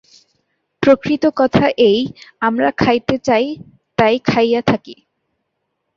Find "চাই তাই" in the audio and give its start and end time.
3.17-4.15